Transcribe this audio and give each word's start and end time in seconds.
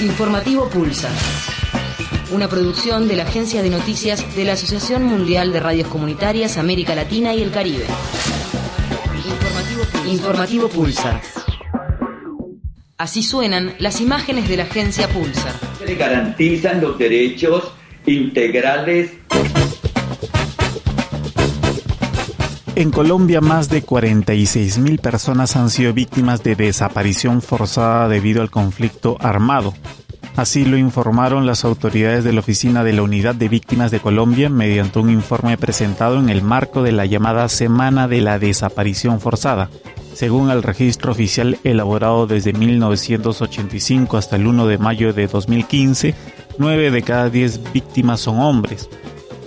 Informativo 0.00 0.68
Pulsa. 0.68 1.10
Una 2.30 2.48
producción 2.48 3.08
de 3.08 3.16
la 3.16 3.24
agencia 3.24 3.62
de 3.62 3.70
noticias 3.70 4.36
de 4.36 4.44
la 4.44 4.52
Asociación 4.52 5.02
Mundial 5.02 5.52
de 5.52 5.58
Radios 5.58 5.88
Comunitarias 5.88 6.56
América 6.56 6.94
Latina 6.94 7.34
y 7.34 7.42
el 7.42 7.50
Caribe. 7.50 7.84
Informativo 10.06 10.68
Pulsar. 10.68 11.20
Así 12.96 13.24
suenan 13.24 13.74
las 13.80 14.00
imágenes 14.00 14.48
de 14.48 14.58
la 14.58 14.62
agencia 14.64 15.08
Pulsar. 15.08 15.54
Se 15.84 15.94
garantizan 15.96 16.80
los 16.80 16.96
derechos 16.96 17.72
integrales. 18.06 19.17
En 22.78 22.92
Colombia, 22.92 23.40
más 23.40 23.68
de 23.68 23.82
46 23.82 24.78
mil 24.78 25.00
personas 25.00 25.56
han 25.56 25.68
sido 25.68 25.92
víctimas 25.92 26.44
de 26.44 26.54
desaparición 26.54 27.42
forzada 27.42 28.06
debido 28.06 28.40
al 28.40 28.52
conflicto 28.52 29.16
armado. 29.18 29.74
Así 30.36 30.64
lo 30.64 30.76
informaron 30.76 31.44
las 31.44 31.64
autoridades 31.64 32.22
de 32.22 32.32
la 32.32 32.38
Oficina 32.38 32.84
de 32.84 32.92
la 32.92 33.02
Unidad 33.02 33.34
de 33.34 33.48
Víctimas 33.48 33.90
de 33.90 33.98
Colombia 33.98 34.48
mediante 34.48 35.00
un 35.00 35.10
informe 35.10 35.58
presentado 35.58 36.20
en 36.20 36.28
el 36.28 36.40
marco 36.40 36.84
de 36.84 36.92
la 36.92 37.04
llamada 37.04 37.48
Semana 37.48 38.06
de 38.06 38.20
la 38.20 38.38
Desaparición 38.38 39.18
Forzada. 39.18 39.70
Según 40.14 40.48
el 40.50 40.62
registro 40.62 41.10
oficial 41.10 41.58
elaborado 41.64 42.28
desde 42.28 42.52
1985 42.52 44.16
hasta 44.16 44.36
el 44.36 44.46
1 44.46 44.68
de 44.68 44.78
mayo 44.78 45.12
de 45.12 45.26
2015, 45.26 46.14
9 46.58 46.92
de 46.92 47.02
cada 47.02 47.28
10 47.28 47.72
víctimas 47.72 48.20
son 48.20 48.38
hombres. 48.38 48.88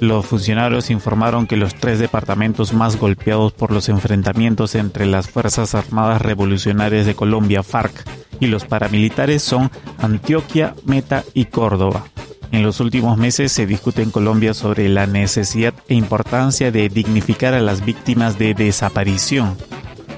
Los 0.01 0.25
funcionarios 0.25 0.89
informaron 0.89 1.45
que 1.45 1.57
los 1.57 1.75
tres 1.75 1.99
departamentos 1.99 2.73
más 2.73 2.97
golpeados 2.97 3.53
por 3.53 3.69
los 3.69 3.87
enfrentamientos 3.87 4.73
entre 4.73 5.05
las 5.05 5.29
Fuerzas 5.29 5.75
Armadas 5.75 6.23
Revolucionarias 6.23 7.05
de 7.05 7.13
Colombia, 7.13 7.61
FARC, 7.61 7.93
y 8.39 8.47
los 8.47 8.65
paramilitares 8.65 9.43
son 9.43 9.69
Antioquia, 9.99 10.73
Meta 10.85 11.23
y 11.35 11.45
Córdoba. 11.45 12.05
En 12.51 12.63
los 12.63 12.79
últimos 12.79 13.19
meses 13.19 13.51
se 13.51 13.67
discute 13.67 14.01
en 14.01 14.09
Colombia 14.09 14.55
sobre 14.55 14.89
la 14.89 15.05
necesidad 15.05 15.75
e 15.87 15.93
importancia 15.93 16.71
de 16.71 16.89
dignificar 16.89 17.53
a 17.53 17.61
las 17.61 17.85
víctimas 17.85 18.39
de 18.39 18.55
desaparición. 18.55 19.55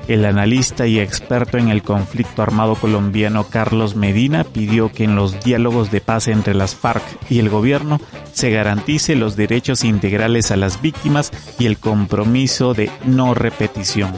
El 0.08 0.26
analista 0.26 0.86
y 0.86 1.00
experto 1.00 1.58
en 1.58 1.70
el 1.70 1.82
conflicto 1.82 2.42
armado 2.42 2.76
colombiano 2.76 3.46
Carlos 3.50 3.96
Medina 3.96 4.44
pidió 4.44 4.92
que 4.92 5.06
en 5.06 5.16
los 5.16 5.42
diálogos 5.44 5.92
de 5.92 6.02
paz 6.02 6.28
entre 6.28 6.54
las 6.54 6.76
FARC 6.76 7.04
y 7.30 7.40
el 7.40 7.50
gobierno 7.50 8.02
se 8.34 8.52
garantice 8.52 9.16
los 9.16 9.38
derechos 9.38 9.86
integrales 9.86 10.52
a 10.52 10.58
las 10.58 10.82
víctimas 10.82 11.32
y 11.58 11.68
el 11.68 11.78
compromiso 11.78 12.74
de 12.74 12.92
no 13.06 13.34
repetición. 13.34 14.12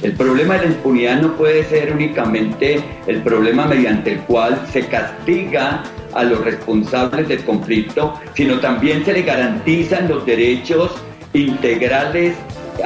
El 0.00 0.12
problema 0.12 0.54
de 0.54 0.66
la 0.66 0.74
impunidad 0.74 1.22
no 1.22 1.36
puede 1.36 1.64
ser 1.64 1.92
únicamente 1.92 2.80
el 3.08 3.20
problema 3.22 3.66
mediante 3.66 4.12
el 4.12 4.20
cual 4.20 4.64
se 4.72 4.86
castiga 4.86 5.82
a 6.14 6.22
los 6.22 6.44
responsables 6.44 7.26
del 7.26 7.44
conflicto, 7.44 8.14
sino 8.34 8.60
también 8.60 9.04
se 9.04 9.12
le 9.12 9.22
garantizan 9.22 10.08
los 10.08 10.24
derechos 10.24 10.92
integrales 11.32 12.36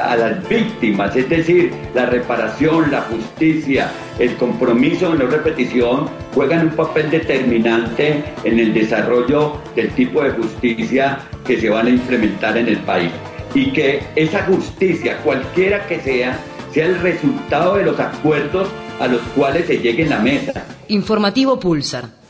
a 0.01 0.15
las 0.15 0.47
víctimas, 0.47 1.15
es 1.15 1.29
decir, 1.29 1.71
la 1.93 2.05
reparación, 2.05 2.91
la 2.91 3.01
justicia, 3.01 3.91
el 4.19 4.35
compromiso 4.35 5.11
de 5.11 5.23
no 5.23 5.29
repetición 5.29 6.09
juegan 6.33 6.67
un 6.67 6.75
papel 6.75 7.09
determinante 7.09 8.23
en 8.43 8.59
el 8.59 8.73
desarrollo 8.73 9.57
del 9.75 9.89
tipo 9.91 10.23
de 10.23 10.31
justicia 10.31 11.19
que 11.45 11.59
se 11.59 11.69
van 11.69 11.87
a 11.87 11.89
implementar 11.89 12.57
en 12.57 12.67
el 12.67 12.77
país. 12.77 13.11
Y 13.53 13.71
que 13.71 14.01
esa 14.15 14.43
justicia, 14.45 15.17
cualquiera 15.23 15.85
que 15.87 15.99
sea, 15.99 16.39
sea 16.71 16.85
el 16.85 16.99
resultado 17.01 17.75
de 17.75 17.83
los 17.83 17.99
acuerdos 17.99 18.67
a 18.99 19.07
los 19.07 19.21
cuales 19.35 19.67
se 19.67 19.77
llegue 19.77 20.03
en 20.03 20.09
la 20.09 20.19
mesa. 20.19 20.65
Informativo 20.87 21.59
Pulsar. 21.59 22.22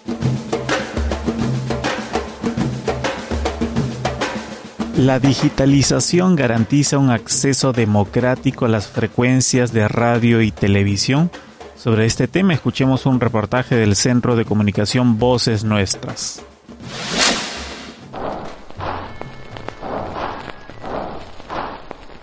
La 4.98 5.20
digitalización 5.20 6.36
garantiza 6.36 7.00
un 7.00 7.10
acceso 7.10 7.74
democrático 7.74 8.66
a 8.66 8.70
las 8.70 8.88
frecuencias 8.88 9.74
de 9.74 9.88
radio 9.88 10.44
y 10.44 10.52
televisión. 10.52 11.32
Sobre 11.76 12.06
este 12.06 12.28
tema 12.28 12.54
escuchemos 12.54 13.08
un 13.08 13.20
reportaje 13.20 13.76
del 13.76 13.96
Centro 13.96 14.36
de 14.36 14.46
Comunicación 14.46 15.18
Voces 15.18 15.64
Nuestras. 15.64 16.44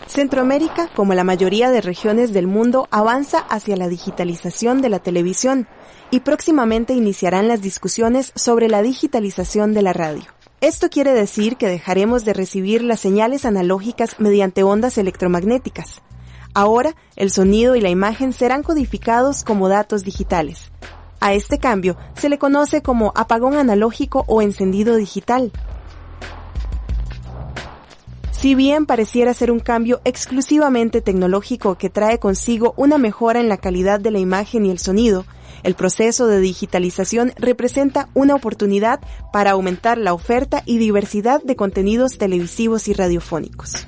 Centroamérica, 0.06 0.88
como 0.94 1.14
la 1.14 1.24
mayoría 1.24 1.72
de 1.72 1.80
regiones 1.80 2.32
del 2.32 2.46
mundo, 2.46 2.86
avanza 2.92 3.40
hacia 3.40 3.76
la 3.76 3.88
digitalización 3.88 4.80
de 4.80 4.90
la 4.90 5.00
televisión 5.00 5.66
y 6.12 6.20
próximamente 6.20 6.94
iniciarán 6.94 7.48
las 7.48 7.62
discusiones 7.62 8.32
sobre 8.36 8.68
la 8.68 8.80
digitalización 8.80 9.74
de 9.74 9.82
la 9.82 9.92
radio. 9.92 10.39
Esto 10.60 10.90
quiere 10.90 11.14
decir 11.14 11.56
que 11.56 11.68
dejaremos 11.68 12.26
de 12.26 12.34
recibir 12.34 12.82
las 12.82 13.00
señales 13.00 13.46
analógicas 13.46 14.16
mediante 14.18 14.62
ondas 14.62 14.98
electromagnéticas. 14.98 16.02
Ahora, 16.52 16.94
el 17.16 17.30
sonido 17.30 17.76
y 17.76 17.80
la 17.80 17.88
imagen 17.88 18.34
serán 18.34 18.62
codificados 18.62 19.42
como 19.42 19.70
datos 19.70 20.04
digitales. 20.04 20.70
A 21.18 21.32
este 21.32 21.58
cambio 21.58 21.96
se 22.14 22.28
le 22.28 22.38
conoce 22.38 22.82
como 22.82 23.12
apagón 23.16 23.54
analógico 23.54 24.24
o 24.26 24.42
encendido 24.42 24.96
digital. 24.96 25.50
Si 28.30 28.54
bien 28.54 28.84
pareciera 28.84 29.32
ser 29.32 29.50
un 29.50 29.60
cambio 29.60 30.02
exclusivamente 30.04 31.00
tecnológico 31.00 31.76
que 31.76 31.88
trae 31.88 32.18
consigo 32.18 32.74
una 32.76 32.98
mejora 32.98 33.40
en 33.40 33.48
la 33.48 33.56
calidad 33.56 33.98
de 33.98 34.10
la 34.10 34.18
imagen 34.18 34.66
y 34.66 34.70
el 34.70 34.78
sonido, 34.78 35.24
el 35.62 35.74
proceso 35.74 36.26
de 36.26 36.40
digitalización 36.40 37.32
representa 37.36 38.08
una 38.14 38.34
oportunidad 38.34 39.00
para 39.32 39.52
aumentar 39.52 39.98
la 39.98 40.14
oferta 40.14 40.62
y 40.66 40.78
diversidad 40.78 41.42
de 41.42 41.56
contenidos 41.56 42.18
televisivos 42.18 42.88
y 42.88 42.92
radiofónicos. 42.92 43.86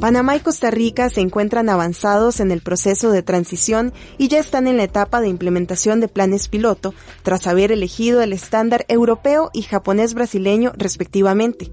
Panamá 0.00 0.34
y 0.34 0.40
Costa 0.40 0.70
Rica 0.70 1.10
se 1.10 1.20
encuentran 1.20 1.68
avanzados 1.68 2.40
en 2.40 2.52
el 2.52 2.62
proceso 2.62 3.12
de 3.12 3.22
transición 3.22 3.92
y 4.16 4.28
ya 4.28 4.38
están 4.38 4.66
en 4.66 4.78
la 4.78 4.84
etapa 4.84 5.20
de 5.20 5.28
implementación 5.28 6.00
de 6.00 6.08
planes 6.08 6.48
piloto 6.48 6.94
tras 7.22 7.46
haber 7.46 7.70
elegido 7.70 8.22
el 8.22 8.32
estándar 8.32 8.86
europeo 8.88 9.50
y 9.52 9.60
japonés 9.60 10.14
brasileño 10.14 10.72
respectivamente. 10.74 11.70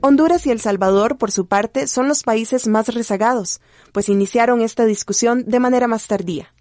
Honduras 0.00 0.46
y 0.46 0.50
El 0.50 0.60
Salvador, 0.60 1.18
por 1.18 1.32
su 1.32 1.46
parte, 1.46 1.88
son 1.88 2.06
los 2.06 2.22
países 2.22 2.68
más 2.68 2.86
rezagados, 2.88 3.60
pues 3.92 4.08
iniciaron 4.08 4.60
esta 4.60 4.84
discusión 4.84 5.44
de 5.46 5.58
manera 5.58 5.88
más 5.88 6.06
tardía. 6.06 6.54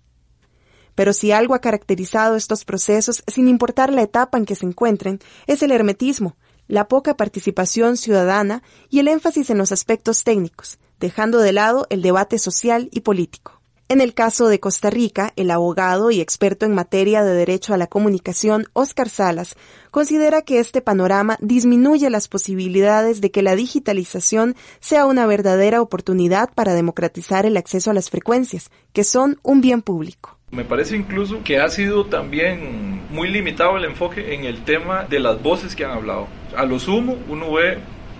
Pero 0.95 1.13
si 1.13 1.31
algo 1.31 1.53
ha 1.53 1.59
caracterizado 1.59 2.35
estos 2.35 2.65
procesos, 2.65 3.23
sin 3.27 3.47
importar 3.47 3.93
la 3.93 4.01
etapa 4.01 4.39
en 4.39 4.45
que 4.45 4.55
se 4.55 4.65
encuentren, 4.65 5.19
es 5.45 5.61
el 5.61 5.71
hermetismo, 5.71 6.35
la 6.67 6.87
poca 6.87 7.15
participación 7.15 7.95
ciudadana 7.95 8.63
y 8.89 8.99
el 8.99 9.07
énfasis 9.07 9.51
en 9.51 9.59
los 9.59 9.71
aspectos 9.71 10.23
técnicos, 10.23 10.79
dejando 10.99 11.37
de 11.37 11.53
lado 11.53 11.85
el 11.91 12.01
debate 12.01 12.39
social 12.39 12.89
y 12.91 13.01
político. 13.01 13.56
En 13.89 14.01
el 14.01 14.13
caso 14.13 14.49
de 14.49 14.59
Costa 14.59 14.89
Rica, 14.89 15.31
el 15.37 15.49
abogado 15.49 16.11
y 16.11 16.19
experto 16.19 16.65
en 16.65 16.75
materia 16.75 17.23
de 17.23 17.33
derecho 17.33 17.73
a 17.73 17.77
la 17.77 17.87
comunicación, 17.87 18.65
Oscar 18.73 19.07
Salas, 19.07 19.55
considera 19.91 20.41
que 20.41 20.59
este 20.59 20.81
panorama 20.81 21.37
disminuye 21.39 22.09
las 22.09 22.27
posibilidades 22.27 23.21
de 23.21 23.31
que 23.31 23.41
la 23.41 23.55
digitalización 23.55 24.55
sea 24.81 25.05
una 25.05 25.25
verdadera 25.25 25.81
oportunidad 25.81 26.49
para 26.53 26.73
democratizar 26.73 27.45
el 27.45 27.55
acceso 27.55 27.89
a 27.89 27.93
las 27.93 28.09
frecuencias, 28.09 28.71
que 28.91 29.05
son 29.05 29.39
un 29.41 29.61
bien 29.61 29.81
público. 29.81 30.37
Me 30.51 30.65
parece 30.65 30.97
incluso 30.97 31.41
que 31.45 31.59
ha 31.59 31.69
sido 31.69 32.07
también 32.07 33.07
muy 33.09 33.29
limitado 33.29 33.77
el 33.77 33.85
enfoque 33.85 34.33
en 34.33 34.43
el 34.43 34.65
tema 34.65 35.05
de 35.05 35.21
las 35.21 35.41
voces 35.41 35.77
que 35.77 35.85
han 35.85 35.91
hablado. 35.91 36.27
A 36.57 36.65
lo 36.65 36.77
sumo, 36.77 37.17
uno 37.29 37.53
ve 37.53 37.77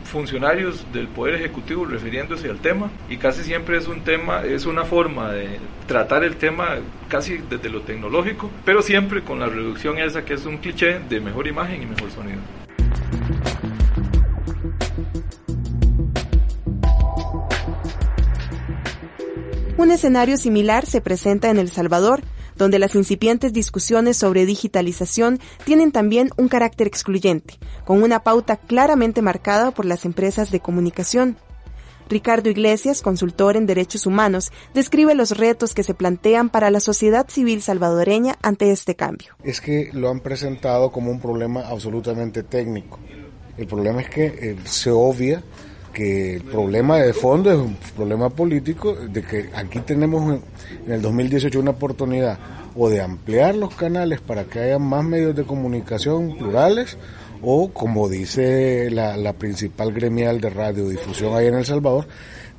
funcionarios 0.08 0.86
del 0.94 1.08
Poder 1.08 1.36
Ejecutivo 1.36 1.86
refiriéndose 1.86 2.50
al 2.50 2.60
tema 2.60 2.90
y 3.10 3.18
casi 3.18 3.44
siempre 3.44 3.78
es 3.78 3.88
un 3.88 4.02
tema, 4.02 4.44
es 4.44 4.66
una 4.66 4.86
forma 4.86 5.32
de 5.32 5.60
tratar 5.88 6.24
el 6.24 6.38
tema 6.38 6.78
casi 7.08 7.38
desde 7.50 7.70
lo 7.70 7.82
tecnológico, 7.82 8.50
pero 8.66 8.82
siempre 8.82 9.22
con 9.22 9.40
la 9.40 9.48
reducción 9.48 9.98
esa 10.00 10.26
que 10.26 10.34
es 10.34 10.46
un 10.46 10.58
cliché 10.58 11.00
de 11.00 11.20
mejor 11.20 11.48
imagen 11.48 11.84
y 11.84 11.86
mejor 11.86 12.10
sonido. 12.12 12.40
Un 19.78 19.92
escenario 19.92 20.38
similar 20.38 20.86
se 20.86 21.02
presenta 21.02 21.50
en 21.50 21.60
El 21.60 21.70
Salvador, 21.70 22.22
donde 22.58 22.80
las 22.80 22.96
incipientes 22.96 23.54
discusiones 23.54 24.18
sobre 24.18 24.46
digitalización 24.46 25.40
tienen 25.64 25.92
también 25.92 26.30
un 26.38 26.48
carácter 26.48 26.88
excluyente, 26.88 27.56
con 27.86 28.04
una 28.04 28.24
pauta 28.24 28.58
claramente 28.58 29.22
marcada 29.22 29.72
por 29.72 29.86
las 29.86 30.06
empresas 30.06 30.52
de 30.52 30.60
comunicación. 30.60 31.38
Ricardo 32.10 32.50
Iglesias, 32.50 33.02
consultor 33.02 33.58
en 33.58 33.66
derechos 33.66 34.06
humanos, 34.06 34.52
describe 34.74 35.14
los 35.14 35.38
retos 35.38 35.74
que 35.74 35.84
se 35.84 35.94
plantean 35.94 36.50
para 36.50 36.72
la 36.72 36.80
sociedad 36.80 37.28
civil 37.30 37.62
salvadoreña 37.62 38.38
ante 38.42 38.72
este 38.72 38.96
cambio. 38.96 39.36
Es 39.44 39.62
que 39.62 39.90
lo 39.94 40.10
han 40.10 40.22
presentado 40.22 40.92
como 40.92 41.12
un 41.12 41.20
problema 41.20 41.68
absolutamente 41.68 42.44
técnico. 42.44 43.00
El 43.58 43.68
problema 43.68 44.02
es 44.02 44.10
que 44.10 44.26
eh, 44.26 44.56
se 44.66 44.92
obvia 44.92 45.44
que 45.98 46.36
el 46.36 46.44
problema 46.44 47.00
de 47.00 47.12
fondo 47.12 47.52
es 47.52 47.58
un 47.58 47.76
problema 47.96 48.30
político, 48.30 48.94
de 48.94 49.24
que 49.24 49.50
aquí 49.56 49.80
tenemos 49.80 50.40
en 50.86 50.92
el 50.92 51.02
2018 51.02 51.60
una 51.60 51.72
oportunidad 51.72 52.38
o 52.76 52.88
de 52.88 53.02
ampliar 53.02 53.56
los 53.56 53.74
canales 53.74 54.22
para 54.22 54.44
que 54.44 54.60
haya 54.60 54.78
más 54.78 55.04
medios 55.04 55.36
de 55.36 55.44
comunicación 55.44 56.38
plurales, 56.38 57.00
o 57.42 57.70
como 57.70 58.10
dice 58.10 58.92
la, 58.92 59.34
principal 59.34 59.92
gremial 59.92 60.40
de 60.40 60.52
radiodifusión 60.52 61.34
ahí 61.34 61.48
en 61.48 61.56
El 61.56 61.66
Salvador, 61.66 62.08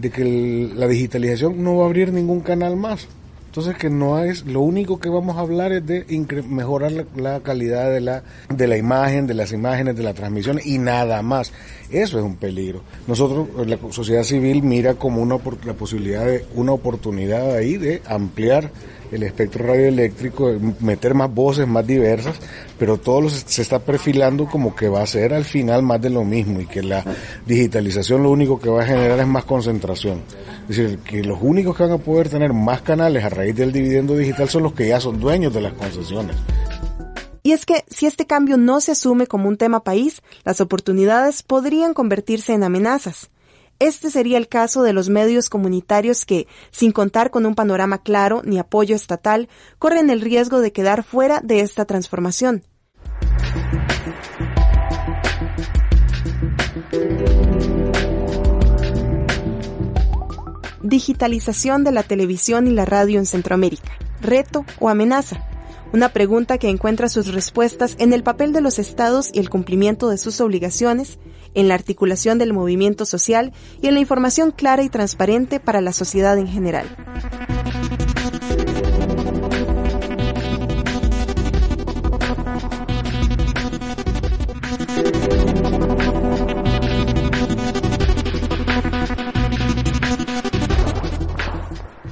de 0.00 0.10
que 0.10 0.72
la 0.74 0.88
digitalización 0.88 1.62
no 1.62 1.76
va 1.76 1.84
a 1.84 1.86
abrir 1.86 2.12
ningún 2.12 2.40
canal 2.40 2.74
más. 2.76 3.06
Entonces 3.48 3.76
que 3.76 3.88
no 3.88 4.22
es, 4.22 4.44
lo 4.44 4.60
único 4.60 5.00
que 5.00 5.08
vamos 5.08 5.38
a 5.38 5.40
hablar 5.40 5.72
es 5.72 5.86
de 5.86 6.04
mejorar 6.46 6.92
la, 7.16 7.40
calidad 7.40 7.90
de 7.90 8.02
la, 8.02 8.22
de 8.54 8.66
la 8.68 8.76
imagen, 8.76 9.26
de 9.26 9.32
las 9.32 9.52
imágenes, 9.52 9.96
de 9.96 10.02
la 10.02 10.12
transmisión 10.12 10.60
y 10.62 10.76
nada 10.76 11.22
más. 11.22 11.50
Eso 11.90 12.18
es 12.18 12.24
un 12.24 12.36
peligro. 12.36 12.82
Nosotros, 13.06 13.48
la 13.66 13.78
sociedad 13.90 14.22
civil 14.22 14.62
mira 14.62 14.94
como 14.94 15.22
una, 15.22 15.38
la 15.64 15.72
posibilidad 15.72 16.26
de 16.26 16.44
una 16.54 16.72
oportunidad 16.72 17.56
ahí 17.56 17.78
de 17.78 18.02
ampliar 18.06 18.70
el 19.10 19.22
espectro 19.22 19.66
radioeléctrico, 19.66 20.52
meter 20.80 21.14
más 21.14 21.32
voces 21.32 21.66
más 21.66 21.86
diversas, 21.86 22.36
pero 22.78 22.98
todo 22.98 23.28
se 23.28 23.62
está 23.62 23.78
perfilando 23.78 24.46
como 24.46 24.74
que 24.74 24.88
va 24.88 25.02
a 25.02 25.06
ser 25.06 25.34
al 25.34 25.44
final 25.44 25.82
más 25.82 26.00
de 26.00 26.10
lo 26.10 26.24
mismo 26.24 26.60
y 26.60 26.66
que 26.66 26.82
la 26.82 27.04
digitalización 27.46 28.22
lo 28.22 28.30
único 28.30 28.60
que 28.60 28.68
va 28.68 28.82
a 28.82 28.86
generar 28.86 29.18
es 29.18 29.26
más 29.26 29.44
concentración. 29.44 30.22
Es 30.68 30.76
decir, 30.76 30.98
que 30.98 31.24
los 31.24 31.38
únicos 31.40 31.76
que 31.76 31.84
van 31.84 31.92
a 31.92 31.98
poder 31.98 32.28
tener 32.28 32.52
más 32.52 32.82
canales 32.82 33.24
a 33.24 33.28
raíz 33.28 33.56
del 33.56 33.72
dividendo 33.72 34.16
digital 34.16 34.48
son 34.48 34.64
los 34.64 34.72
que 34.74 34.88
ya 34.88 35.00
son 35.00 35.18
dueños 35.18 35.54
de 35.54 35.62
las 35.62 35.72
concesiones. 35.72 36.36
Y 37.42 37.52
es 37.52 37.64
que 37.64 37.84
si 37.88 38.04
este 38.04 38.26
cambio 38.26 38.58
no 38.58 38.80
se 38.80 38.92
asume 38.92 39.26
como 39.26 39.48
un 39.48 39.56
tema 39.56 39.82
país, 39.82 40.22
las 40.44 40.60
oportunidades 40.60 41.42
podrían 41.42 41.94
convertirse 41.94 42.52
en 42.52 42.62
amenazas. 42.62 43.30
Este 43.80 44.10
sería 44.10 44.38
el 44.38 44.48
caso 44.48 44.82
de 44.82 44.92
los 44.92 45.08
medios 45.08 45.48
comunitarios 45.48 46.26
que, 46.26 46.48
sin 46.72 46.90
contar 46.90 47.30
con 47.30 47.46
un 47.46 47.54
panorama 47.54 48.02
claro 48.02 48.42
ni 48.44 48.58
apoyo 48.58 48.96
estatal, 48.96 49.48
corren 49.78 50.10
el 50.10 50.20
riesgo 50.20 50.60
de 50.60 50.72
quedar 50.72 51.04
fuera 51.04 51.40
de 51.44 51.60
esta 51.60 51.84
transformación. 51.84 52.64
Digitalización 60.82 61.84
de 61.84 61.92
la 61.92 62.02
televisión 62.02 62.66
y 62.66 62.72
la 62.72 62.84
radio 62.84 63.20
en 63.20 63.26
Centroamérica. 63.26 63.92
¿Reto 64.20 64.64
o 64.80 64.88
amenaza? 64.88 65.47
Una 65.90 66.10
pregunta 66.10 66.58
que 66.58 66.68
encuentra 66.68 67.08
sus 67.08 67.32
respuestas 67.32 67.96
en 67.98 68.12
el 68.12 68.22
papel 68.22 68.52
de 68.52 68.60
los 68.60 68.78
estados 68.78 69.30
y 69.32 69.38
el 69.38 69.48
cumplimiento 69.48 70.10
de 70.10 70.18
sus 70.18 70.40
obligaciones, 70.40 71.18
en 71.54 71.66
la 71.66 71.74
articulación 71.74 72.38
del 72.38 72.52
movimiento 72.52 73.06
social 73.06 73.52
y 73.80 73.88
en 73.88 73.94
la 73.94 74.00
información 74.00 74.50
clara 74.50 74.82
y 74.82 74.90
transparente 74.90 75.60
para 75.60 75.80
la 75.80 75.94
sociedad 75.94 76.36
en 76.36 76.46
general. 76.46 76.86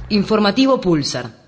Informativo 0.09 0.81
Pulsar. 0.81 1.46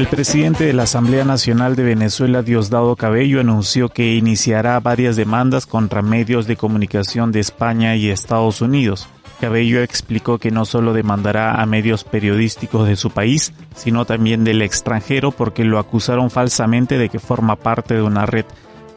El 0.00 0.06
presidente 0.06 0.64
de 0.64 0.72
la 0.72 0.84
Asamblea 0.84 1.26
Nacional 1.26 1.76
de 1.76 1.82
Venezuela, 1.82 2.40
Diosdado 2.40 2.96
Cabello, 2.96 3.38
anunció 3.38 3.90
que 3.90 4.14
iniciará 4.14 4.80
varias 4.80 5.14
demandas 5.14 5.66
contra 5.66 6.00
medios 6.00 6.46
de 6.46 6.56
comunicación 6.56 7.32
de 7.32 7.40
España 7.40 7.94
y 7.96 8.08
Estados 8.08 8.62
Unidos. 8.62 9.08
Cabello 9.42 9.82
explicó 9.82 10.38
que 10.38 10.50
no 10.50 10.64
solo 10.64 10.94
demandará 10.94 11.60
a 11.60 11.66
medios 11.66 12.04
periodísticos 12.04 12.88
de 12.88 12.96
su 12.96 13.10
país, 13.10 13.52
sino 13.76 14.06
también 14.06 14.42
del 14.42 14.62
extranjero 14.62 15.32
porque 15.32 15.64
lo 15.64 15.78
acusaron 15.78 16.30
falsamente 16.30 16.96
de 16.96 17.10
que 17.10 17.18
forma 17.18 17.56
parte 17.56 17.92
de 17.92 18.02
una 18.02 18.24
red 18.24 18.46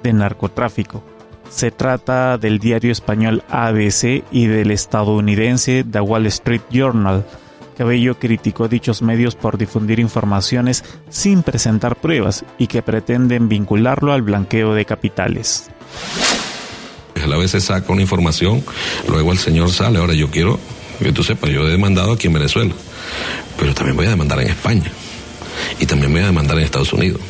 de 0.03 0.13
narcotráfico. 0.13 1.03
Se 1.50 1.69
trata 1.69 2.38
del 2.38 2.59
diario 2.59 2.94
español 2.94 3.44
ABC 3.50 4.23
y 4.31 4.45
del 4.45 4.71
estadounidense 4.71 5.83
The 5.83 6.00
Wall 6.00 6.27
Street 6.27 6.61
Journal, 6.71 7.25
Cabello 7.74 8.20
criticó 8.20 8.68
dichos 8.68 9.02
medios 9.02 9.36
por 9.36 9.58
difundir 9.58 10.00
informaciones 10.00 10.84
sin 11.10 11.44
presentar 11.44 11.96
pruebas 11.96 12.46
y 12.58 12.68
que 12.68 12.81
pretenden 12.81 13.50
vincularlo 13.50 14.14
al 14.14 14.22
blanqueo 14.22 14.74
de 14.74 14.86
capitales. 14.86 15.70
A 17.16 17.48
se 17.48 17.62
saca 17.62 17.92
una 17.92 18.02
información, 18.02 18.64
luego 19.08 19.31
el 19.31 19.38
señor 19.38 19.72
sale, 19.72 20.00
ahora 20.00 20.14
yo 20.14 20.30
quiero 20.30 20.60
que 21.00 21.12
tú 21.12 21.24
sepas, 21.24 21.50
yo 21.50 21.68
he 21.68 21.72
demandado 21.72 22.12
aquí 22.12 22.28
en 22.28 22.34
Venezuela, 22.34 22.74
pero 23.58 23.74
también 23.74 23.96
voy 23.96 24.06
a 24.06 24.10
demandar 24.10 24.40
en 24.42 24.50
España 24.50 24.92
y 25.80 25.86
también 25.86 26.12
voy 26.12 26.22
a 26.22 26.28
demandar 26.28 26.58
en 26.58 26.66
Estados 26.66 26.94
Unidos. 26.94 27.22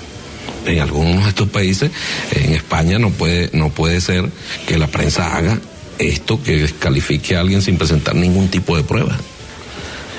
En 0.65 0.79
algunos 0.79 1.23
de 1.23 1.29
estos 1.29 1.49
países, 1.49 1.91
en 2.31 2.53
España 2.53 2.97
no 2.97 3.11
puede, 3.11 3.49
no 3.53 3.69
puede 3.69 4.01
ser 4.01 4.29
que 4.67 4.77
la 4.77 4.87
prensa 4.87 5.35
haga 5.35 5.59
esto 5.99 6.41
que 6.41 6.57
descalifique 6.57 7.35
a 7.35 7.41
alguien 7.41 7.61
sin 7.61 7.77
presentar 7.77 8.15
ningún 8.15 8.49
tipo 8.49 8.75
de 8.75 8.83
prueba 8.83 9.17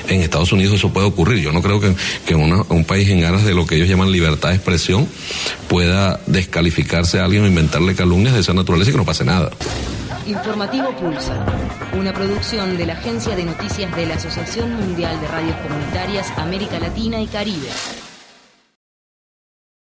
en 0.08 0.22
Estados 0.22 0.52
Unidos 0.52 0.74
eso 0.74 0.92
puede 0.92 1.06
ocurrir. 1.06 1.42
Yo 1.42 1.52
no 1.52 1.62
creo 1.62 1.80
que, 1.80 1.94
que 2.26 2.34
un 2.34 2.84
país 2.84 3.08
en 3.08 3.24
aras 3.24 3.44
de 3.44 3.54
lo 3.54 3.66
que 3.66 3.76
ellos 3.76 3.88
llaman 3.88 4.12
libertad 4.12 4.50
de 4.50 4.56
expresión 4.56 5.08
pueda 5.68 6.20
descalificarse 6.26 7.20
a 7.20 7.24
alguien 7.24 7.44
o 7.44 7.46
inventarle 7.46 7.94
calumnias 7.94 8.34
de 8.34 8.40
esa 8.40 8.54
naturaleza 8.54 8.90
y 8.90 8.92
que 8.92 8.98
no 8.98 9.04
pase 9.04 9.24
nada. 9.24 9.50
Informativo 10.26 10.96
Pulsa, 10.96 11.44
una 11.98 12.12
producción 12.12 12.78
de 12.78 12.86
la 12.86 12.94
Agencia 12.94 13.36
de 13.36 13.44
Noticias 13.44 13.94
de 13.94 14.06
la 14.06 14.14
Asociación 14.14 14.74
Mundial 14.74 15.20
de 15.20 15.28
Radios 15.28 15.56
Comunitarias 15.56 16.32
América 16.38 16.78
Latina 16.78 17.20
y 17.20 17.26
Caribe. 17.26 17.68